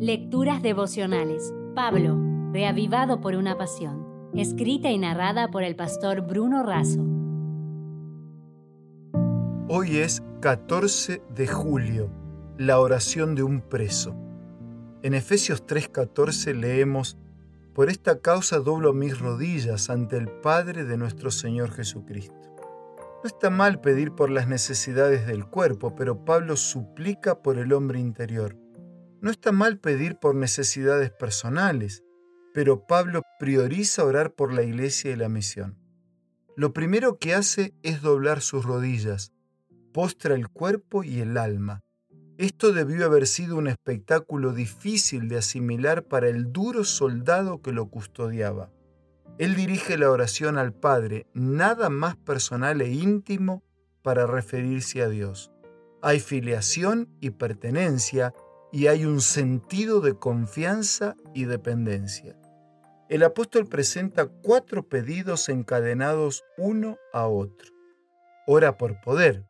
[0.00, 1.52] Lecturas devocionales.
[1.74, 2.16] Pablo,
[2.52, 4.30] reavivado por una pasión.
[4.32, 7.04] Escrita y narrada por el pastor Bruno Razo.
[9.68, 12.12] Hoy es 14 de julio,
[12.58, 14.14] la oración de un preso.
[15.02, 17.18] En Efesios 3:14 leemos,
[17.74, 22.54] Por esta causa doblo mis rodillas ante el Padre de nuestro Señor Jesucristo.
[23.24, 27.98] No está mal pedir por las necesidades del cuerpo, pero Pablo suplica por el hombre
[27.98, 28.54] interior.
[29.20, 32.04] No está mal pedir por necesidades personales,
[32.54, 35.76] pero Pablo prioriza orar por la iglesia y la misión.
[36.56, 39.32] Lo primero que hace es doblar sus rodillas,
[39.92, 41.80] postra el cuerpo y el alma.
[42.36, 47.90] Esto debió haber sido un espectáculo difícil de asimilar para el duro soldado que lo
[47.90, 48.70] custodiaba.
[49.38, 53.62] Él dirige la oración al Padre, nada más personal e íntimo
[54.02, 55.50] para referirse a Dios.
[56.02, 58.32] Hay filiación y pertenencia
[58.72, 62.36] y hay un sentido de confianza y dependencia.
[63.08, 67.72] El apóstol presenta cuatro pedidos encadenados uno a otro.
[68.46, 69.46] Ora por poder.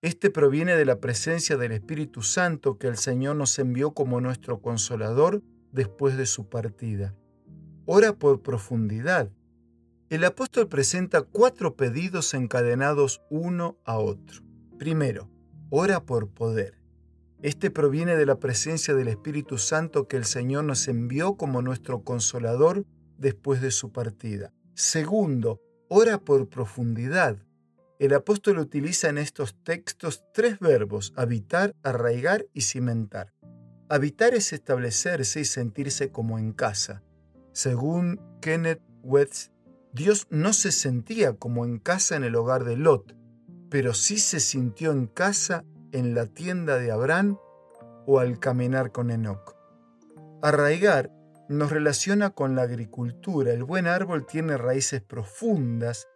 [0.00, 4.60] Este proviene de la presencia del Espíritu Santo que el Señor nos envió como nuestro
[4.60, 7.16] consolador después de su partida.
[7.86, 9.30] Ora por profundidad.
[10.10, 14.42] El apóstol presenta cuatro pedidos encadenados uno a otro.
[14.78, 15.30] Primero,
[15.70, 16.83] ora por poder.
[17.44, 22.02] Este proviene de la presencia del Espíritu Santo que el Señor nos envió como nuestro
[22.02, 22.86] consolador
[23.18, 24.54] después de su partida.
[24.72, 27.36] Segundo, ora por profundidad.
[27.98, 33.34] El apóstol utiliza en estos textos tres verbos, habitar, arraigar y cimentar.
[33.90, 37.02] Habitar es establecerse y sentirse como en casa.
[37.52, 39.50] Según Kenneth Wetz,
[39.92, 43.14] Dios no se sentía como en casa en el hogar de Lot,
[43.68, 47.38] pero sí se sintió en casa en la tienda de Abraham
[48.04, 49.54] o al caminar con Enoch.
[50.42, 51.12] Arraigar
[51.48, 53.52] nos relaciona con la agricultura.
[53.52, 56.08] El buen árbol tiene raíces profundas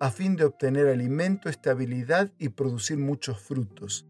[0.00, 4.06] a fin de obtener alimento, estabilidad y producir muchos frutos.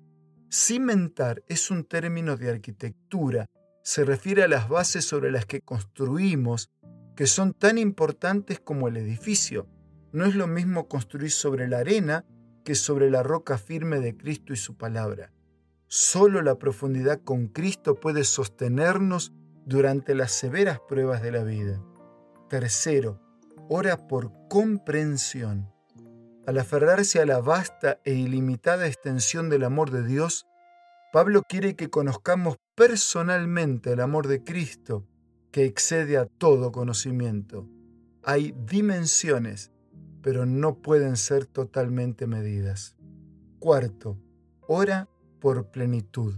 [0.48, 3.46] Cimentar es un término de arquitectura.
[3.82, 6.70] Se refiere a las bases sobre las que construimos,
[7.16, 9.68] que son tan importantes como el edificio.
[10.12, 12.24] No es lo mismo construir sobre la arena
[12.66, 15.32] que sobre la roca firme de Cristo y su palabra.
[15.86, 19.32] Solo la profundidad con Cristo puede sostenernos
[19.64, 21.80] durante las severas pruebas de la vida.
[22.50, 23.20] Tercero,
[23.68, 25.72] ora por comprensión.
[26.44, 30.44] Al aferrarse a la vasta e ilimitada extensión del amor de Dios,
[31.12, 35.06] Pablo quiere que conozcamos personalmente el amor de Cristo,
[35.52, 37.68] que excede a todo conocimiento.
[38.24, 39.70] Hay dimensiones
[40.26, 42.96] pero no pueden ser totalmente medidas.
[43.60, 44.18] Cuarto,
[44.66, 46.34] ora por plenitud.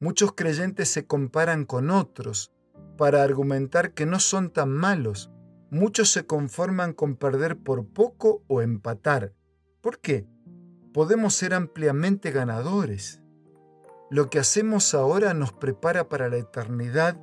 [0.00, 2.52] Muchos creyentes se comparan con otros
[2.98, 5.30] para argumentar que no son tan malos.
[5.70, 9.32] Muchos se conforman con perder por poco o empatar.
[9.80, 10.26] ¿Por qué?
[10.92, 13.22] Podemos ser ampliamente ganadores.
[14.10, 17.16] Lo que hacemos ahora nos prepara para la eternidad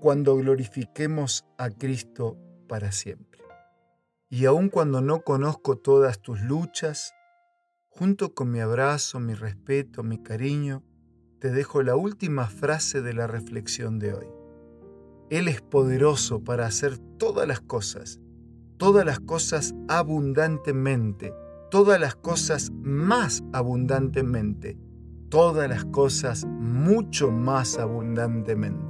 [0.00, 2.36] cuando glorifiquemos a Cristo
[2.66, 3.29] para siempre.
[4.32, 7.12] Y aun cuando no conozco todas tus luchas,
[7.88, 10.84] junto con mi abrazo, mi respeto, mi cariño,
[11.40, 14.26] te dejo la última frase de la reflexión de hoy.
[15.30, 18.20] Él es poderoso para hacer todas las cosas,
[18.76, 21.34] todas las cosas abundantemente,
[21.68, 24.78] todas las cosas más abundantemente,
[25.28, 28.89] todas las cosas mucho más abundantemente.